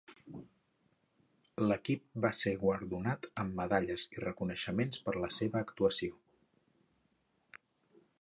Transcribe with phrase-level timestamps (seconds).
[1.65, 6.19] L'equip va ser guardonat amb medalles i reconeixements per la seva actuació.